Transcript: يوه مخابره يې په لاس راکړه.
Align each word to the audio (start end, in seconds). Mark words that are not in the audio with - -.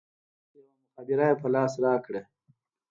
يوه 0.55 0.69
مخابره 0.79 1.25
يې 1.29 1.35
په 1.41 1.47
لاس 1.53 1.73
راکړه. 1.85 2.21